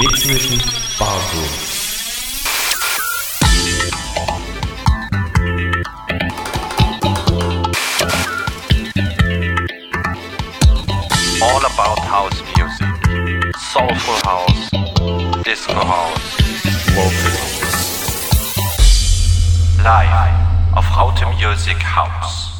[0.00, 0.62] Вечности
[0.96, 1.42] Павлу.
[11.42, 12.86] all about house music.
[13.56, 14.70] Soulful house,
[15.42, 16.36] disco house,
[16.94, 18.58] vocal house.
[19.82, 22.57] Live of Raute Music House.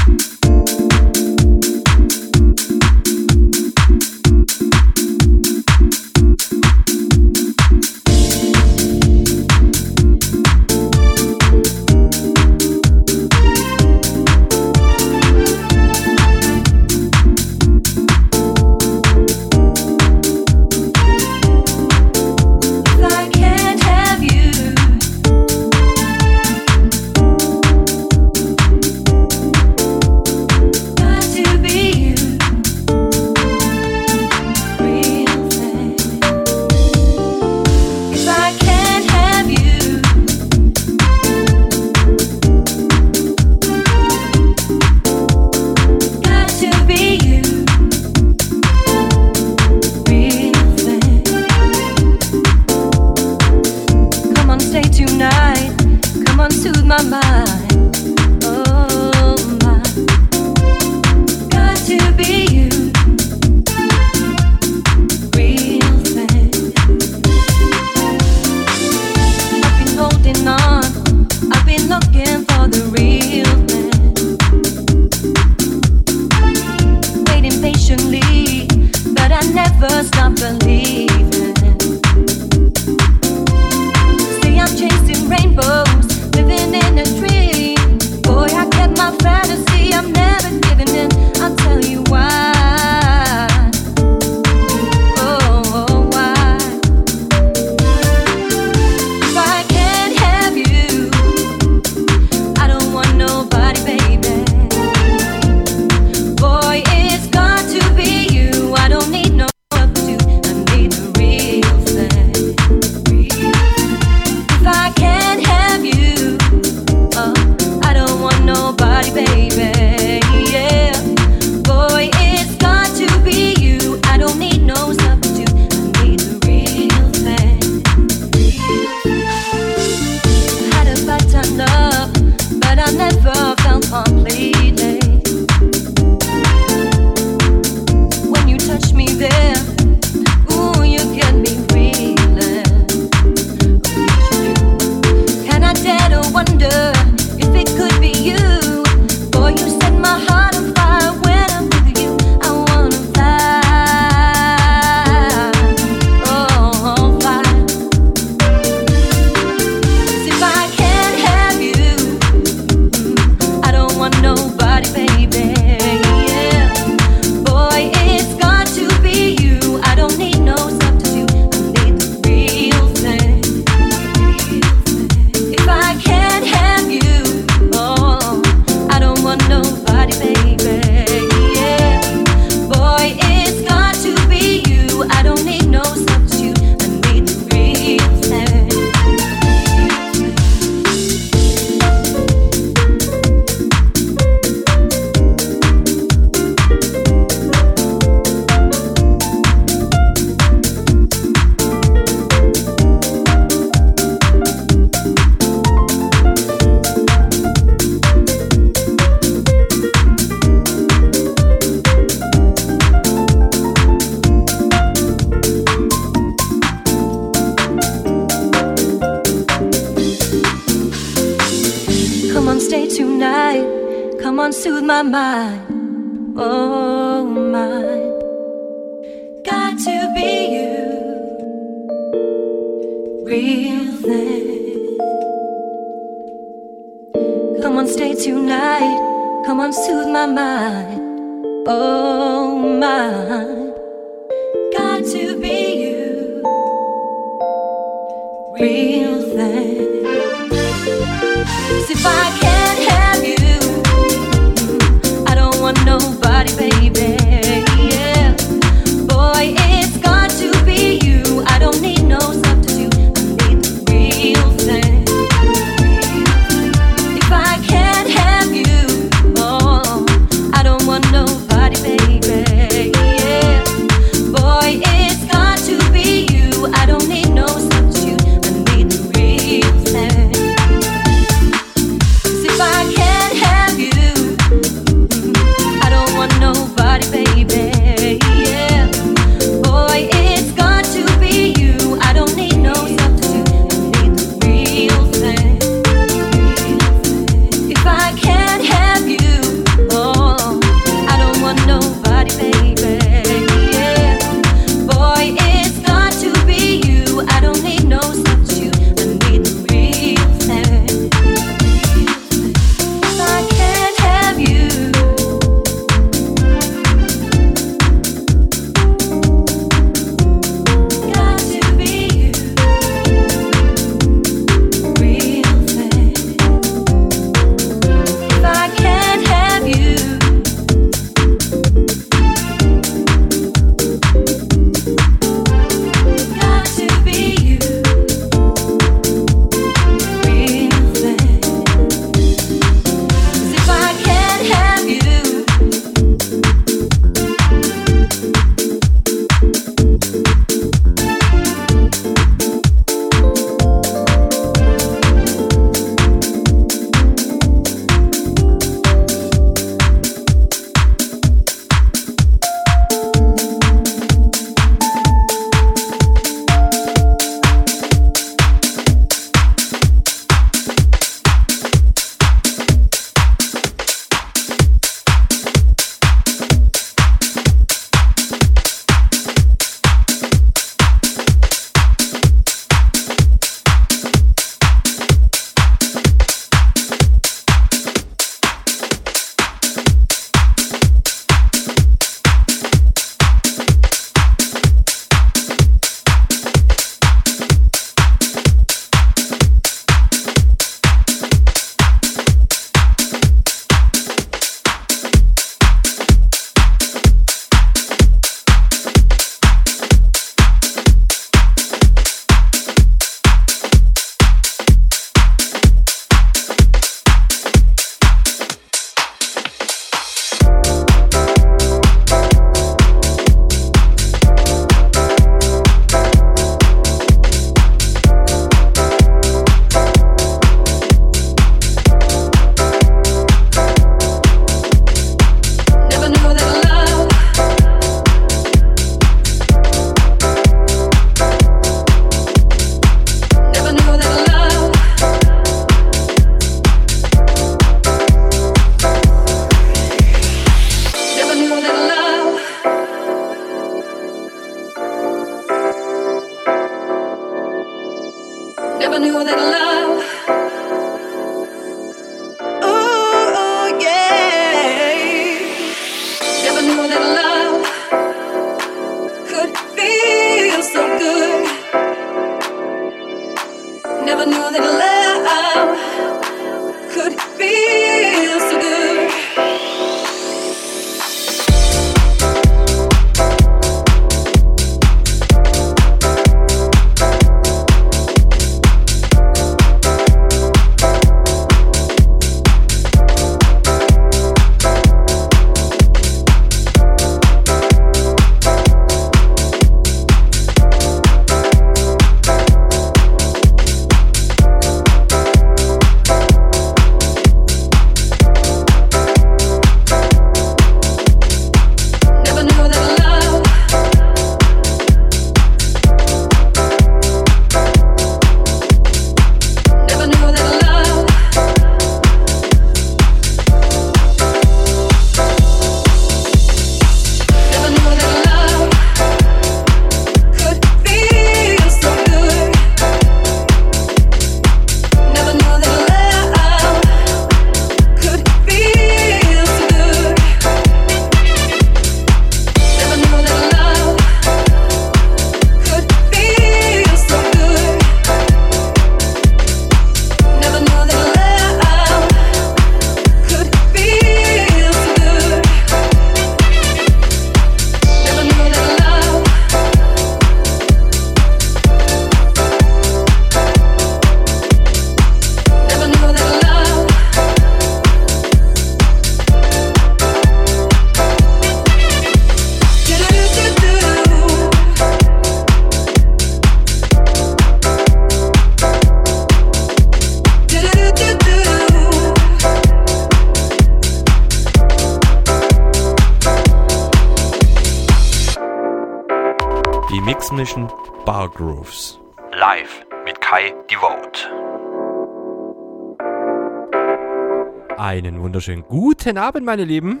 [598.40, 600.00] Wunderschönen guten Abend, meine Lieben.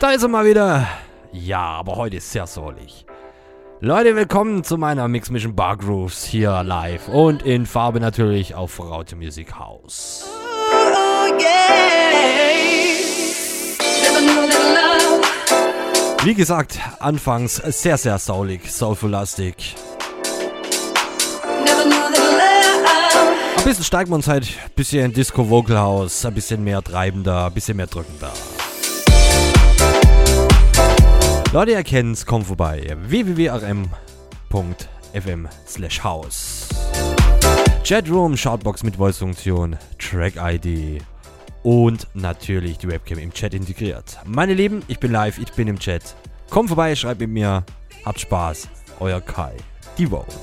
[0.00, 0.88] Da ist er mal wieder.
[1.30, 3.06] Ja, aber heute ist sehr solig.
[3.78, 8.80] Leute, willkommen zu meiner Mix Mission Bar Grooves hier live und in Farbe natürlich auf
[8.80, 10.28] Raute Music House.
[16.24, 19.76] Wie gesagt, anfangs sehr, sehr saulig, soulful-lastig.
[23.70, 27.76] Bisschen steigt man halt, ein bisschen Disco Vocal House, ein bisschen mehr treibender, ein bisschen
[27.76, 28.32] mehr drückender.
[31.52, 32.96] Leute, ihr kennt's, kommt vorbei.
[33.00, 33.88] www.rm.fm
[35.68, 36.66] slash house.
[37.84, 41.04] Chatroom, Shoutbox mit Voice-Funktion, Track-ID
[41.62, 44.18] und natürlich die Webcam im Chat integriert.
[44.24, 46.16] Meine Lieben, ich bin live, ich bin im Chat.
[46.50, 47.64] Kommt vorbei, schreibt mit mir,
[48.04, 48.66] habt Spaß.
[48.98, 49.54] Euer Kai,
[49.96, 50.34] die Vote.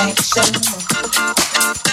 [0.00, 1.89] action.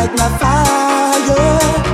[0.00, 1.89] Light my fire.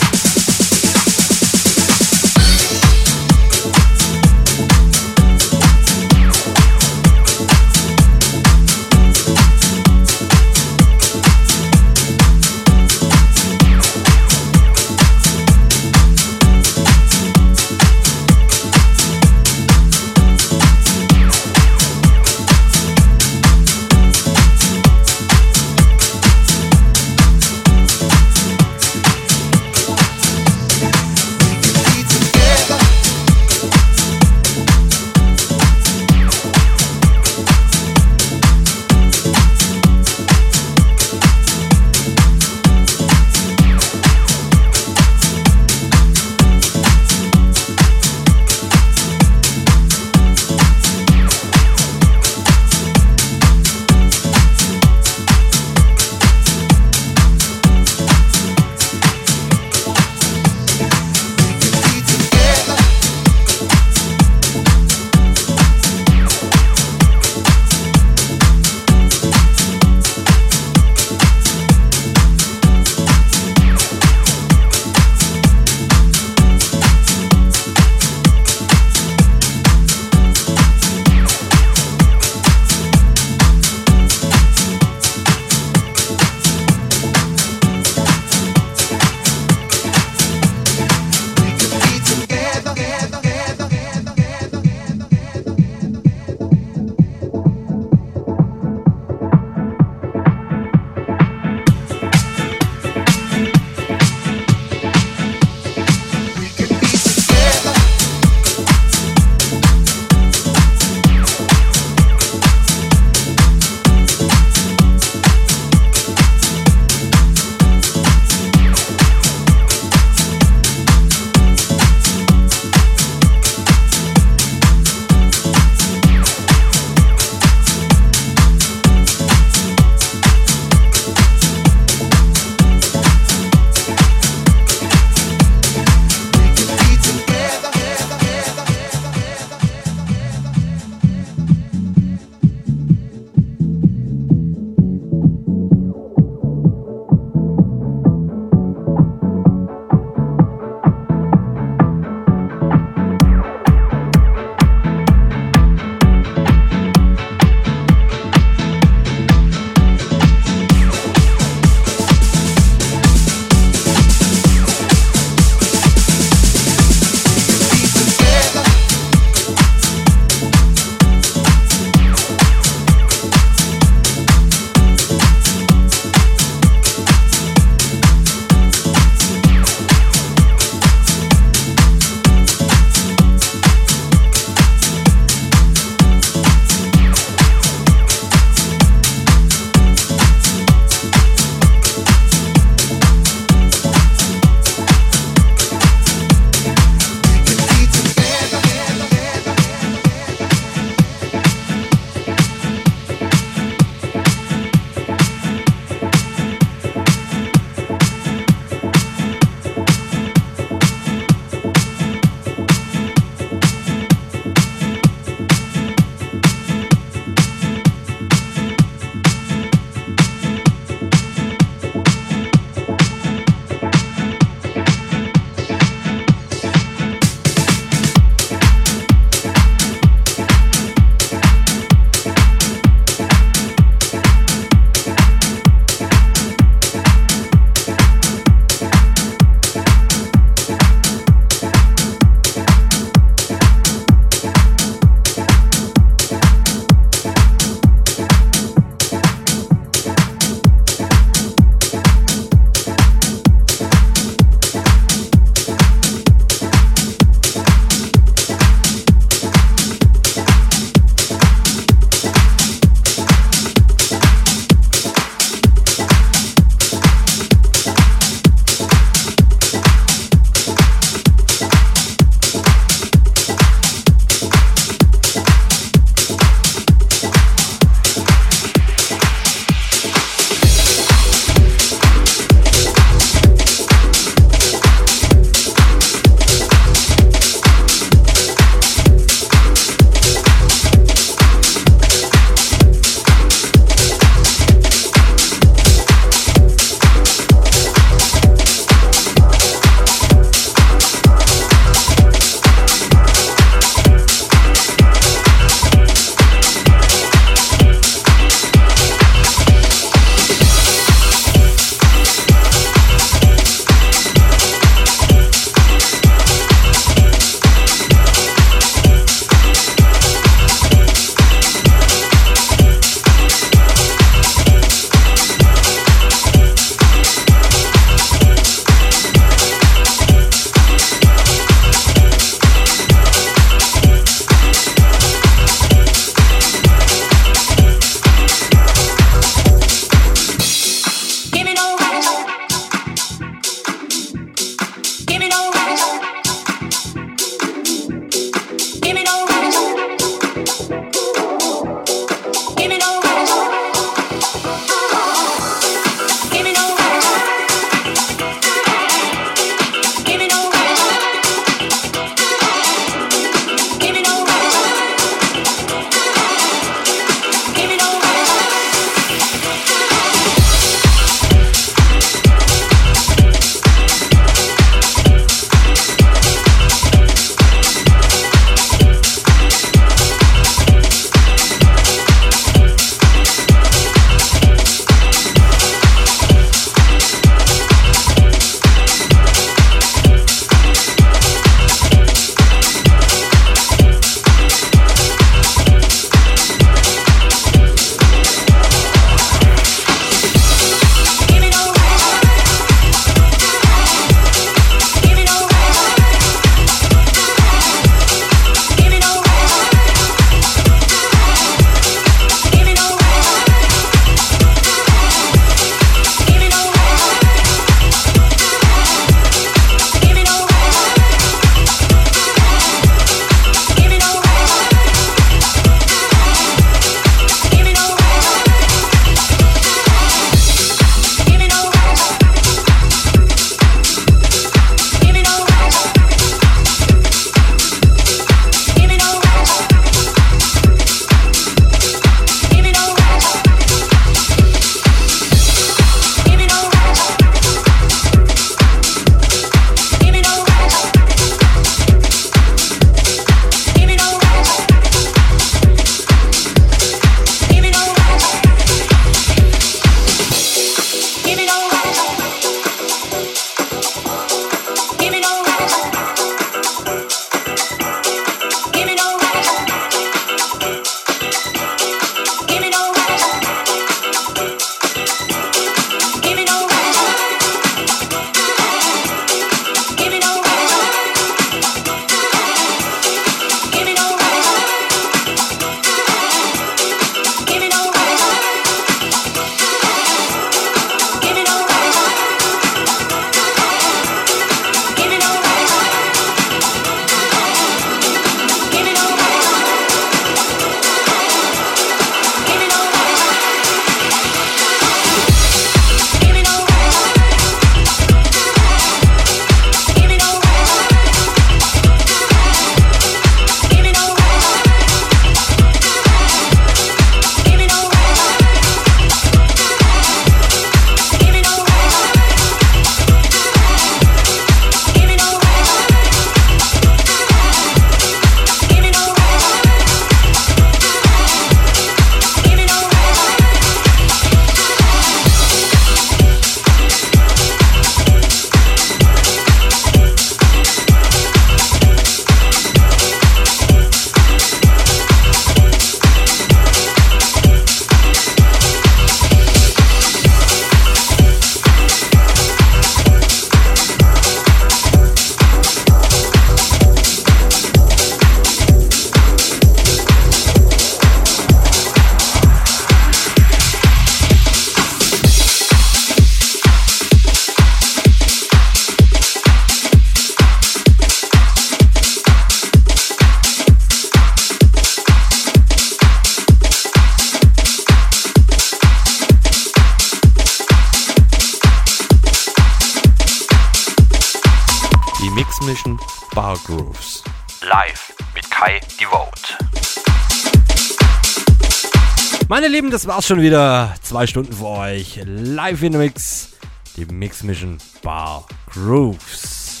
[593.12, 594.14] Das war's schon wieder.
[594.22, 595.38] Zwei Stunden für euch.
[595.44, 596.70] Live in the Mix.
[597.16, 600.00] Die Mix Mission Bar Grooves.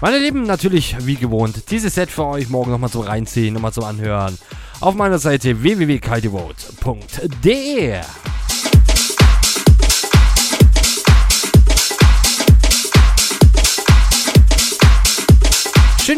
[0.00, 3.84] Meine Lieben, natürlich wie gewohnt, dieses Set für euch morgen nochmal zum Reinziehen, nochmal zum
[3.84, 4.38] Anhören.
[4.80, 8.00] Auf meiner Seite www.kaidevote.de.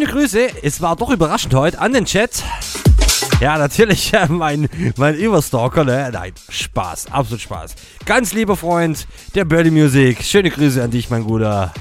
[0.01, 2.43] Schöne Grüße, es war doch überraschend heute an den Chat.
[3.39, 4.67] Ja, natürlich, äh, mein,
[4.97, 6.09] mein Überstalker, ne?
[6.11, 7.75] Nein, Spaß, absolut Spaß.
[8.07, 11.75] Ganz lieber Freund der Birdie Music, schöne Grüße an dich, mein Guter.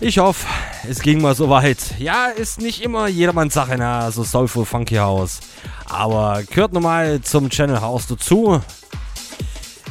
[0.00, 0.46] Ich hoffe,
[0.88, 1.98] es ging mal so weit.
[1.98, 5.40] Ja, ist nicht immer jedermanns Sache, na, so Soulful Funky House.
[5.84, 8.62] Aber gehört nochmal zum Channel House dazu.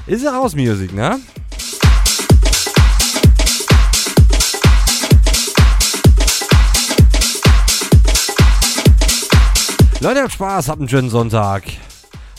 [0.07, 1.19] Ist ja House Music, ne?
[10.01, 11.61] Leute, habt Spaß, habt einen schönen Sonntag.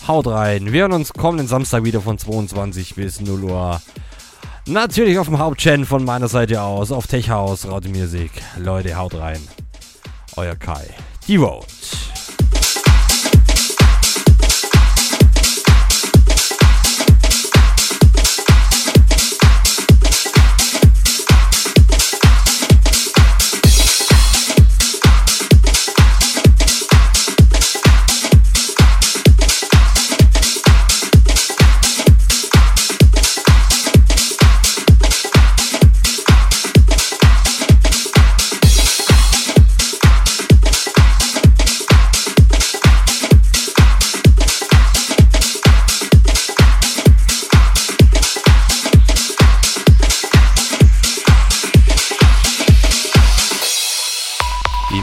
[0.09, 0.73] Haut rein.
[0.73, 3.81] Wir hören uns kommenden Samstag wieder von 22 bis 0 Uhr.
[4.67, 8.33] Natürlich auf dem Hauptchannel von meiner Seite aus, auf Tech House, Raute Music.
[8.59, 9.41] Leute, haut rein.
[10.35, 10.89] Euer Kai.
[11.29, 11.69] Die Vote.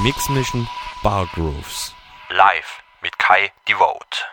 [0.09, 0.67] Die Mix Mission
[1.03, 1.93] Bar Grooves.
[2.29, 4.25] Live mit Kai Devote.